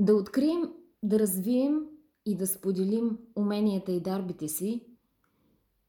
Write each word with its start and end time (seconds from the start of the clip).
Да 0.00 0.14
открием, 0.14 0.62
да 1.02 1.18
развием 1.18 1.86
и 2.26 2.36
да 2.36 2.46
споделим 2.46 3.18
уменията 3.36 3.92
и 3.92 4.00
дарбите 4.00 4.48
си, 4.48 4.86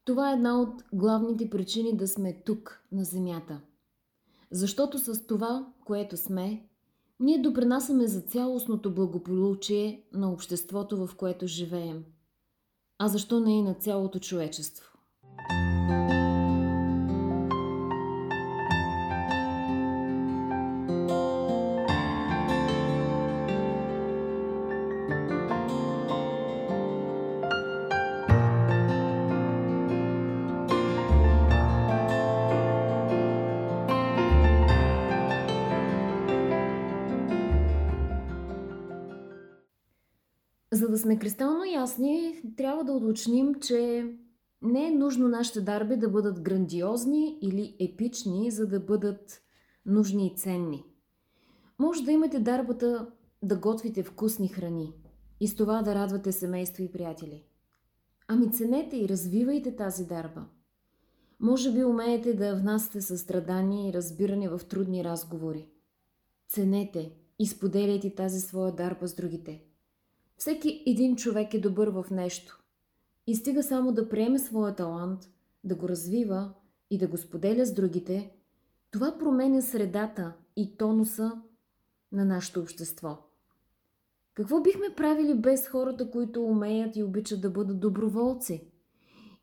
това 0.04 0.30
е 0.30 0.34
една 0.34 0.60
от 0.60 0.84
главните 0.92 1.50
причини 1.50 1.96
да 1.96 2.08
сме 2.08 2.42
тук, 2.44 2.82
на 2.92 3.04
Земята. 3.04 3.60
Защото 4.50 4.98
с 4.98 5.26
това, 5.26 5.72
което 5.84 6.16
сме, 6.16 6.68
ние 7.20 7.42
допринасяме 7.42 8.06
за 8.06 8.20
цялостното 8.20 8.94
благополучие 8.94 10.04
на 10.12 10.32
обществото, 10.32 11.06
в 11.06 11.16
което 11.16 11.46
живеем. 11.46 12.04
А 12.98 13.08
защо 13.08 13.40
не 13.40 13.58
и 13.58 13.62
на 13.62 13.74
цялото 13.74 14.18
човечество? 14.18 14.91
За 40.72 40.88
да 40.88 40.98
сме 40.98 41.18
кристално 41.18 41.64
ясни, 41.64 42.42
трябва 42.56 42.84
да 42.84 42.92
уточним, 42.92 43.54
че 43.54 44.10
не 44.62 44.86
е 44.86 44.90
нужно 44.90 45.28
нашите 45.28 45.60
дарби 45.60 45.96
да 45.96 46.08
бъдат 46.08 46.40
грандиозни 46.40 47.38
или 47.42 47.76
епични, 47.80 48.50
за 48.50 48.66
да 48.66 48.80
бъдат 48.80 49.42
нужни 49.86 50.26
и 50.26 50.36
ценни. 50.36 50.84
Може 51.78 52.04
да 52.04 52.12
имате 52.12 52.40
дарбата 52.40 53.10
да 53.42 53.56
готвите 53.56 54.02
вкусни 54.02 54.48
храни 54.48 54.94
и 55.40 55.48
с 55.48 55.54
това 55.54 55.82
да 55.82 55.94
радвате 55.94 56.32
семейство 56.32 56.82
и 56.82 56.92
приятели. 56.92 57.44
Ами 58.28 58.52
ценете 58.52 58.96
и 58.96 59.08
развивайте 59.08 59.76
тази 59.76 60.06
дарба. 60.06 60.44
Може 61.40 61.72
би 61.72 61.84
умеете 61.84 62.34
да 62.34 62.56
внасяте 62.56 63.00
състрадание 63.00 63.90
и 63.90 63.92
разбиране 63.92 64.48
в 64.48 64.60
трудни 64.68 65.04
разговори. 65.04 65.68
Ценете 66.48 67.12
и 67.38 67.46
споделяйте 67.46 68.14
тази 68.14 68.40
своя 68.40 68.72
дарба 68.72 69.06
с 69.06 69.14
другите– 69.14 69.64
всеки 70.42 70.82
един 70.86 71.16
човек 71.16 71.54
е 71.54 71.60
добър 71.60 71.88
в 71.88 72.04
нещо. 72.10 72.62
И 73.26 73.34
стига 73.34 73.62
само 73.62 73.92
да 73.92 74.08
приеме 74.08 74.38
своя 74.38 74.74
талант, 74.74 75.20
да 75.64 75.74
го 75.74 75.88
развива 75.88 76.52
и 76.90 76.98
да 76.98 77.06
го 77.06 77.16
споделя 77.16 77.66
с 77.66 77.74
другите, 77.74 78.30
това 78.90 79.18
променя 79.18 79.60
средата 79.60 80.32
и 80.56 80.76
тонуса 80.76 81.32
на 82.12 82.24
нашето 82.24 82.60
общество. 82.60 83.18
Какво 84.34 84.60
бихме 84.60 84.94
правили 84.96 85.34
без 85.34 85.68
хората, 85.68 86.10
които 86.10 86.44
умеят 86.44 86.96
и 86.96 87.02
обичат 87.02 87.40
да 87.40 87.50
бъдат 87.50 87.80
доброволци? 87.80 88.66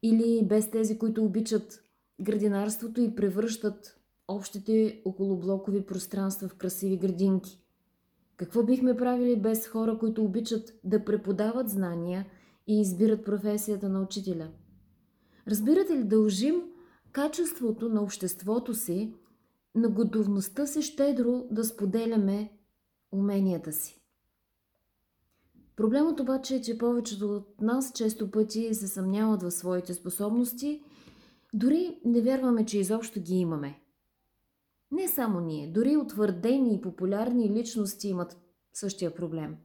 Или 0.03 0.45
без 0.47 0.71
тези, 0.71 0.99
които 0.99 1.25
обичат 1.25 1.83
градинарството 2.21 3.01
и 3.01 3.15
превръщат 3.15 3.99
общите 4.27 5.01
околоблокови 5.05 5.85
пространства 5.85 6.47
в 6.47 6.55
красиви 6.55 6.97
градинки? 6.97 7.63
Какво 8.39 8.63
бихме 8.63 8.97
правили 8.97 9.41
без 9.41 9.67
хора, 9.67 9.97
които 9.97 10.23
обичат 10.23 10.79
да 10.83 11.05
преподават 11.05 11.69
знания 11.69 12.25
и 12.67 12.81
избират 12.81 13.25
професията 13.25 13.89
на 13.89 14.01
учителя? 14.01 14.47
Разбирате 15.47 15.97
ли, 15.97 16.03
дължим 16.03 16.61
качеството 17.11 17.89
на 17.89 18.01
обществото 18.01 18.73
си 18.73 19.13
на 19.75 19.89
готовността 19.89 20.67
си 20.67 20.81
щедро 20.81 21.43
да 21.51 21.63
споделяме 21.63 22.51
уменията 23.11 23.71
си. 23.71 24.01
Проблемът 25.75 26.19
обаче 26.19 26.55
е, 26.55 26.61
че 26.61 26.77
повечето 26.77 27.35
от 27.35 27.61
нас 27.61 27.91
често 27.95 28.31
пъти 28.31 28.73
се 28.73 28.87
съмняват 28.87 29.43
в 29.43 29.51
своите 29.51 29.93
способности, 29.93 30.83
дори 31.53 31.99
не 32.05 32.21
вярваме, 32.21 32.65
че 32.65 32.79
изобщо 32.79 33.21
ги 33.21 33.35
имаме. 33.35 33.79
Не 34.91 35.07
само 35.07 35.39
ние, 35.39 35.67
дори 35.67 35.97
утвърдени 35.97 36.75
и 36.75 36.81
популярни 36.81 37.49
личности 37.49 38.07
имат 38.07 38.37
същия 38.73 39.15
проблем. 39.15 39.57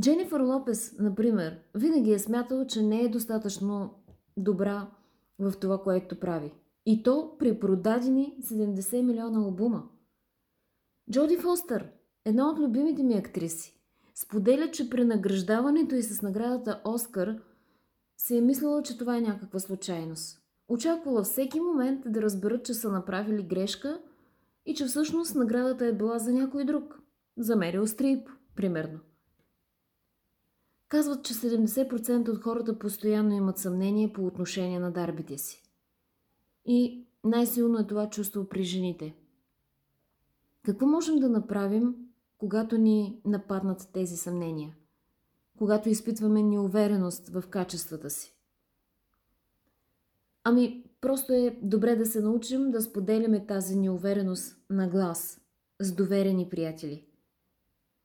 Дженифър 0.00 0.40
Лопес, 0.40 0.98
например, 0.98 1.58
винаги 1.74 2.12
е 2.12 2.18
смятала, 2.18 2.66
че 2.66 2.82
не 2.82 3.00
е 3.00 3.08
достатъчно 3.08 3.94
добра 4.36 4.90
в 5.38 5.52
това, 5.60 5.82
което 5.82 6.20
прави. 6.20 6.52
И 6.86 7.02
то 7.02 7.36
при 7.38 7.60
продадени 7.60 8.36
70 8.42 9.02
милиона 9.02 9.38
албума. 9.38 9.88
Джоди 11.10 11.36
Фостър, 11.36 11.86
една 12.24 12.50
от 12.50 12.58
любимите 12.58 13.02
ми 13.02 13.14
актриси, 13.14 13.80
споделя, 14.14 14.70
че 14.70 14.90
при 14.90 15.04
награждаването 15.04 15.94
и 15.94 16.02
с 16.02 16.22
наградата 16.22 16.80
Оскар 16.84 17.36
се 18.18 18.36
е 18.36 18.40
мислила, 18.40 18.82
че 18.82 18.98
това 18.98 19.16
е 19.16 19.20
някаква 19.20 19.58
случайност. 19.58 20.38
Очаквала 20.68 21.22
всеки 21.22 21.60
момент 21.60 22.02
да 22.06 22.22
разберат, 22.22 22.64
че 22.64 22.74
са 22.74 22.90
направили 22.90 23.42
грешка 23.42 24.00
и 24.66 24.74
че 24.74 24.86
всъщност 24.86 25.34
наградата 25.34 25.86
е 25.86 25.92
била 25.92 26.18
за 26.18 26.32
някой 26.32 26.64
друг. 26.64 27.00
За 27.38 27.56
Мерил 27.56 27.86
Стрип, 27.86 28.28
примерно. 28.54 28.98
Казват, 30.88 31.24
че 31.24 31.34
70% 31.34 32.28
от 32.28 32.42
хората 32.42 32.78
постоянно 32.78 33.34
имат 33.34 33.58
съмнение 33.58 34.12
по 34.12 34.26
отношение 34.26 34.78
на 34.78 34.92
дарбите 34.92 35.38
си. 35.38 35.62
И 36.64 37.06
най-силно 37.24 37.78
е 37.78 37.86
това 37.86 38.10
чувство 38.10 38.48
при 38.48 38.62
жените. 38.62 39.14
Какво 40.62 40.86
можем 40.86 41.18
да 41.18 41.28
направим, 41.28 41.94
когато 42.38 42.78
ни 42.78 43.20
нападнат 43.24 43.88
тези 43.92 44.16
съмнения? 44.16 44.76
Когато 45.58 45.88
изпитваме 45.88 46.42
неувереност 46.42 47.28
в 47.28 47.44
качествата 47.50 48.10
си? 48.10 48.36
Ами, 50.44 50.84
просто 51.06 51.32
е 51.32 51.58
добре 51.62 51.96
да 51.96 52.06
се 52.06 52.20
научим 52.20 52.70
да 52.70 52.82
споделяме 52.82 53.46
тази 53.46 53.76
неувереност 53.76 54.56
на 54.70 54.88
глас 54.88 55.40
с 55.80 55.94
доверени 55.94 56.48
приятели. 56.48 57.06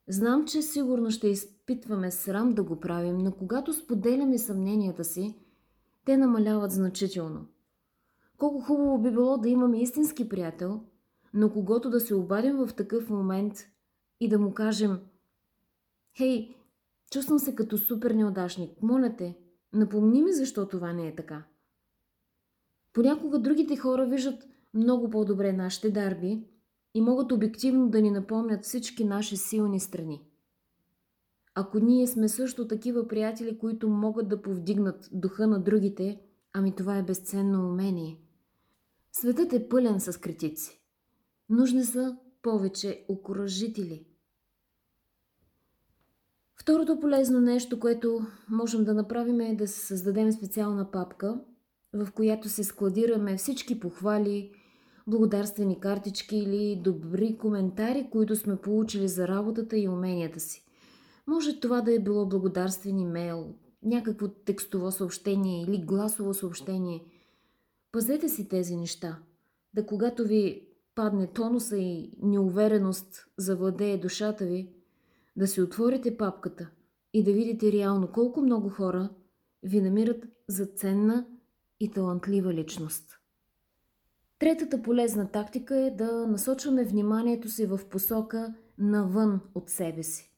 Знам, 0.07 0.45
че 0.45 0.62
сигурно 0.62 1.12
ще 1.12 1.28
изпитваме 1.28 2.12
срам 2.12 2.53
да 2.53 2.63
го 2.63 2.79
правим, 2.79 3.17
но 3.17 3.31
когато 3.31 3.73
споделяме 3.73 4.38
съмненията 4.38 5.03
си, 5.03 5.35
те 6.06 6.17
намаляват 6.17 6.72
значително. 6.72 7.45
Колко 8.38 8.59
хубаво 8.59 9.01
би 9.01 9.12
било 9.12 9.38
да 9.38 9.50
имаме 9.50 9.81
истински 9.81 10.29
приятел, 10.29 10.81
но 11.33 11.53
когато 11.53 11.89
да 11.89 12.00
се 12.00 12.16
обадим 12.16 12.57
в 12.57 12.73
такъв 12.75 13.09
момент 13.09 13.53
и 14.19 14.29
да 14.29 14.39
му 14.39 14.53
кажем 14.53 15.00
«Хей, 16.18 16.56
чувствам 17.12 17.39
се 17.39 17.56
като 17.56 17.78
супер 17.78 18.12
неудачник, 18.12 18.81
моля 18.81 19.16
те, 19.18 19.38
напомни 19.73 20.22
ми 20.22 20.33
защо 20.33 20.68
това 20.68 20.94
не 20.94 21.07
е 21.07 21.16
така». 21.16 21.50
Понякога 22.94 23.40
другите 23.40 23.78
хора 23.78 24.06
виждат 24.06 24.47
много 24.74 25.09
по-добре 25.09 25.53
нашите 25.53 25.91
дарби 25.91 26.44
и 26.94 27.02
могат 27.02 27.31
обективно 27.31 27.90
да 27.90 28.02
ни 28.02 28.12
напомнят 28.12 28.63
всички 28.63 29.06
наши 29.06 29.38
силни 29.38 29.79
страни. 29.79 30.22
Ако 31.56 31.80
ние 31.80 32.07
сме 32.07 32.30
също 32.30 32.68
такива 32.68 33.07
приятели, 33.07 33.57
които 33.57 33.90
могат 33.90 34.30
да 34.30 34.41
повдигнат 34.41 35.09
духа 35.12 35.47
на 35.47 35.59
другите, 35.59 36.22
ами 36.53 36.75
това 36.75 36.97
е 36.97 37.03
безценно 37.03 37.68
умение. 37.69 38.18
Светът 39.12 39.53
е 39.53 39.69
пълен 39.69 40.00
с 40.00 40.19
критици. 40.19 40.81
Нужни 41.50 41.84
са 41.84 42.18
повече 42.41 43.06
окоръжители. 43.07 44.06
Второто 46.62 47.00
полезно 47.00 47.41
нещо, 47.41 47.80
което 47.80 48.19
можем 48.50 48.84
да 48.84 48.94
направим 48.94 49.41
е 49.41 49.56
да 49.56 49.68
създадем 49.68 50.31
специална 50.31 50.91
папка, 50.91 51.41
в 51.94 52.07
която 52.12 52.50
се 52.50 52.63
складираме 52.63 53.38
всички 53.38 53.79
похвали, 53.79 54.52
благодарствени 55.07 55.79
картички 55.79 56.38
или 56.38 56.75
добри 56.75 57.38
коментари, 57.38 58.07
които 58.12 58.35
сме 58.35 58.56
получили 58.56 59.07
за 59.07 59.28
работата 59.28 59.78
и 59.78 59.90
уменията 59.90 60.40
си. 60.40 60.66
Може 61.28 61.60
това 61.60 61.81
да 61.81 61.94
е 61.94 62.00
било 62.00 62.25
благодарствен 62.25 63.00
имейл, 63.00 63.54
някакво 63.83 64.27
текстово 64.27 64.92
съобщение 64.92 65.63
или 65.63 65.86
гласово 65.86 66.33
съобщение. 66.33 67.04
Пазете 67.92 68.30
си 68.30 68.50
тези 68.50 68.75
неща, 68.75 69.19
да 69.74 69.86
когато 69.86 70.24
ви 70.24 70.68
падне 70.95 71.27
тонуса 71.27 71.77
и 71.77 72.12
неувереност 72.21 73.25
завладее 73.38 73.98
душата 73.98 74.45
ви, 74.45 74.69
да 75.36 75.48
си 75.48 75.62
отворите 75.62 76.18
папката 76.18 76.69
и 77.13 77.24
да 77.24 77.33
видите 77.33 77.71
реално 77.71 78.12
колко 78.12 78.42
много 78.42 78.69
хора 78.69 79.10
ви 79.63 79.81
намират 79.81 80.25
за 80.48 80.65
ценна 80.65 81.25
и 81.81 81.92
талантлива 81.92 82.54
личност. 82.54 83.19
Третата 84.39 84.81
полезна 84.81 85.31
тактика 85.31 85.75
е 85.75 85.92
да 85.92 86.28
насочваме 86.28 86.83
вниманието 86.83 87.50
си 87.50 87.66
в 87.66 87.80
посока 87.89 88.54
навън 88.78 89.39
от 89.56 89.69
себе 89.69 90.04
си. 90.04 90.31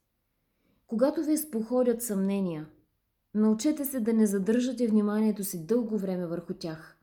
Когато 0.87 1.23
ви 1.23 1.37
споходят 1.37 2.01
съмнения, 2.01 2.65
научете 3.33 3.85
се 3.85 3.99
да 3.99 4.13
не 4.13 4.25
задържате 4.25 4.87
вниманието 4.87 5.43
си 5.43 5.65
дълго 5.65 5.97
време 5.97 6.25
върху 6.25 6.53
тях. 6.53 6.97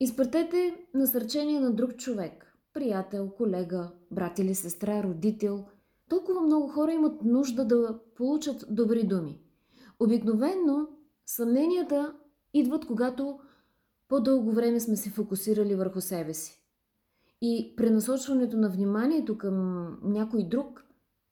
Изпратете 0.00 0.76
насърчение 0.94 1.60
на 1.60 1.72
друг 1.72 1.96
човек, 1.96 2.56
приятел, 2.74 3.30
колега, 3.36 3.90
брат 4.10 4.38
или 4.38 4.54
сестра, 4.54 5.02
родител, 5.02 5.64
толкова 6.08 6.40
много 6.40 6.68
хора 6.68 6.92
имат 6.92 7.24
нужда 7.24 7.64
да 7.64 7.98
получат 8.16 8.64
добри 8.70 9.02
думи. 9.02 9.38
Обикновенно 10.00 10.88
съмненията 11.26 12.14
идват, 12.54 12.86
когато 12.86 13.38
по-дълго 14.08 14.52
време 14.52 14.80
сме 14.80 14.96
се 14.96 15.10
фокусирали 15.10 15.74
върху 15.74 16.00
себе 16.00 16.34
си. 16.34 16.60
И 17.40 17.74
пренасочването 17.76 18.56
на 18.56 18.70
вниманието 18.70 19.38
към 19.38 19.86
някой 20.02 20.44
друг 20.44 20.84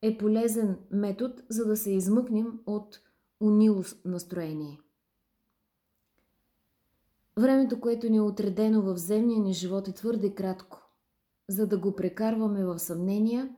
е 0.02 0.18
полезен 0.18 0.78
метод, 0.90 1.34
за 1.48 1.64
да 1.64 1.76
се 1.76 1.92
измъкнем 1.92 2.60
от 2.66 3.00
унило 3.40 3.82
настроение. 4.04 4.80
Времето, 7.36 7.80
което 7.80 8.08
ни 8.08 8.16
е 8.16 8.20
отредено 8.20 8.82
в 8.82 8.96
земния 8.96 9.40
ни 9.40 9.52
живот 9.52 9.88
е 9.88 9.92
твърде 9.92 10.34
кратко, 10.34 10.82
за 11.48 11.66
да 11.66 11.78
го 11.78 11.96
прекарваме 11.96 12.64
в 12.64 12.78
съмнения 12.78 13.56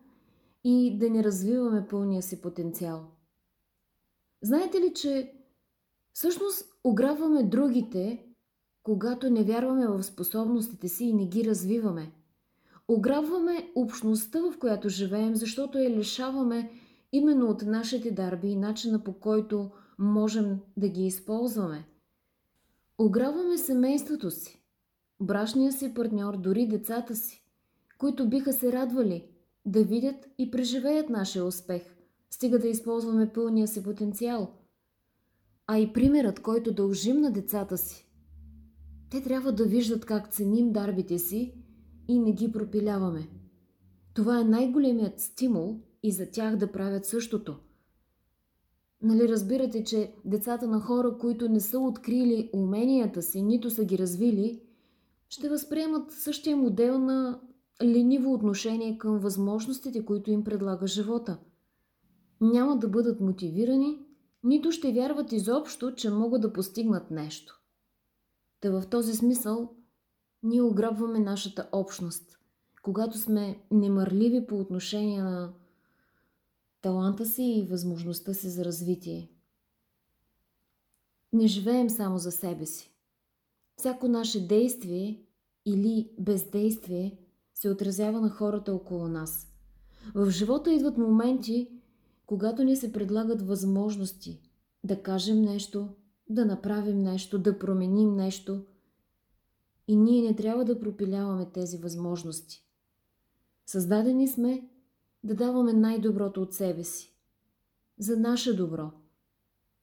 и 0.64 0.98
да 0.98 1.10
не 1.10 1.24
развиваме 1.24 1.88
пълния 1.88 2.22
си 2.22 2.40
потенциал. 2.40 3.06
Знаете 4.42 4.80
ли, 4.80 4.94
че 4.94 5.33
всъщност 6.14 6.64
ограбваме 6.84 7.42
другите, 7.42 8.26
когато 8.82 9.30
не 9.30 9.44
вярваме 9.44 9.86
в 9.86 10.02
способностите 10.02 10.88
си 10.88 11.04
и 11.04 11.12
не 11.12 11.26
ги 11.26 11.44
развиваме? 11.44 12.12
Ограбваме 12.88 13.70
общността, 13.74 14.40
в 14.40 14.58
която 14.58 14.88
живеем, 14.88 15.34
защото 15.34 15.78
я 15.78 15.90
лишаваме 15.90 16.70
именно 17.12 17.50
от 17.50 17.62
нашите 17.62 18.10
дарби 18.10 18.48
и 18.48 18.56
начина 18.56 19.04
по 19.04 19.12
който 19.12 19.70
можем 19.98 20.58
да 20.76 20.88
ги 20.88 21.06
използваме. 21.06 21.88
Ограбваме 22.98 23.58
семейството 23.58 24.30
си, 24.30 24.62
брашния 25.20 25.72
си 25.72 25.94
партньор, 25.94 26.36
дори 26.36 26.66
децата 26.66 27.16
си, 27.16 27.44
които 27.98 28.28
биха 28.28 28.52
се 28.52 28.72
радвали 28.72 29.28
да 29.66 29.84
видят 29.84 30.28
и 30.38 30.50
преживеят 30.50 31.08
нашия 31.08 31.44
успех, 31.44 31.82
стига 32.30 32.58
да 32.58 32.68
използваме 32.68 33.32
пълния 33.32 33.68
си 33.68 33.82
потенциал. 33.82 34.50
А 35.66 35.78
и 35.78 35.92
примерът, 35.92 36.40
който 36.40 36.74
дължим 36.74 37.20
на 37.20 37.32
децата 37.32 37.78
си. 37.78 38.08
Те 39.10 39.22
трябва 39.22 39.52
да 39.52 39.64
виждат 39.64 40.04
как 40.04 40.32
ценим 40.32 40.72
дарбите 40.72 41.18
си 41.18 41.54
и 42.08 42.18
не 42.18 42.32
ги 42.32 42.52
пропиляваме. 42.52 43.28
Това 44.14 44.40
е 44.40 44.44
най-големият 44.44 45.20
стимул 45.20 45.80
и 46.02 46.12
за 46.12 46.30
тях 46.30 46.56
да 46.56 46.72
правят 46.72 47.06
същото. 47.06 47.56
Нали 49.02 49.28
разбирате, 49.28 49.84
че 49.84 50.14
децата 50.24 50.68
на 50.68 50.80
хора, 50.80 51.18
които 51.18 51.48
не 51.48 51.60
са 51.60 51.78
открили 51.78 52.50
уменията 52.52 53.22
си, 53.22 53.42
нито 53.42 53.70
са 53.70 53.84
ги 53.84 53.98
развили, 53.98 54.62
ще 55.28 55.48
възприемат 55.48 56.12
същия 56.12 56.56
модел 56.56 56.98
на 56.98 57.40
лениво 57.82 58.32
отношение 58.32 58.98
към 58.98 59.18
възможностите, 59.18 60.04
които 60.04 60.30
им 60.30 60.44
предлага 60.44 60.86
живота. 60.86 61.38
Няма 62.40 62.78
да 62.78 62.88
бъдат 62.88 63.20
мотивирани, 63.20 64.03
нито 64.44 64.72
ще 64.72 64.92
вярват 64.92 65.32
изобщо, 65.32 65.94
че 65.94 66.10
могат 66.10 66.42
да 66.42 66.52
постигнат 66.52 67.10
нещо. 67.10 67.60
Та 68.60 68.70
в 68.70 68.86
този 68.90 69.14
смисъл 69.14 69.74
ние 70.42 70.62
ограбваме 70.62 71.18
нашата 71.18 71.68
общност, 71.72 72.38
когато 72.82 73.18
сме 73.18 73.58
немърливи 73.70 74.46
по 74.46 74.58
отношение 74.58 75.22
на 75.22 75.52
таланта 76.80 77.26
си 77.26 77.42
и 77.42 77.66
възможността 77.70 78.34
си 78.34 78.48
за 78.48 78.64
развитие. 78.64 79.30
Не 81.32 81.46
живеем 81.46 81.90
само 81.90 82.18
за 82.18 82.32
себе 82.32 82.66
си. 82.66 82.90
Всяко 83.76 84.08
наше 84.08 84.46
действие 84.46 85.22
или 85.66 86.10
бездействие 86.18 87.18
се 87.54 87.70
отразява 87.70 88.20
на 88.20 88.30
хората 88.30 88.74
около 88.74 89.08
нас. 89.08 89.48
В 90.14 90.30
живота 90.30 90.72
идват 90.72 90.98
моменти, 90.98 91.70
когато 92.26 92.64
ни 92.64 92.76
се 92.76 92.92
предлагат 92.92 93.42
възможности 93.42 94.40
да 94.84 95.02
кажем 95.02 95.42
нещо, 95.42 95.88
да 96.30 96.44
направим 96.44 96.98
нещо, 96.98 97.38
да 97.38 97.58
променим 97.58 98.16
нещо. 98.16 98.64
И 99.88 99.96
ние 99.96 100.22
не 100.22 100.36
трябва 100.36 100.64
да 100.64 100.80
пропиляваме 100.80 101.46
тези 101.52 101.78
възможности. 101.78 102.64
Създадени 103.66 104.28
сме 104.28 104.68
да 105.24 105.34
даваме 105.34 105.72
най-доброто 105.72 106.42
от 106.42 106.54
себе 106.54 106.84
си. 106.84 107.14
За 107.98 108.16
наше 108.16 108.56
добро 108.56 108.90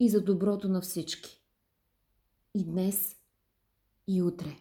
и 0.00 0.08
за 0.08 0.20
доброто 0.20 0.68
на 0.68 0.80
всички. 0.80 1.42
И 2.54 2.64
днес, 2.64 3.16
и 4.06 4.22
утре. 4.22 4.56